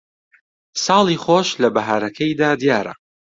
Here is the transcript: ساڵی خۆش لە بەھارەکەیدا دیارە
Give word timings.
ساڵی 0.85 1.17
خۆش 1.23 1.47
لە 1.61 1.69
بەھارەکەیدا 1.75 2.49
دیارە 2.61 2.93